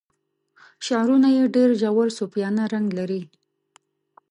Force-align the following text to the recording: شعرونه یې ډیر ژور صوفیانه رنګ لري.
شعرونه 0.85 1.27
یې 1.35 1.43
ډیر 1.55 1.69
ژور 1.81 2.07
صوفیانه 2.17 2.63
رنګ 2.73 2.87
لري. 2.97 3.21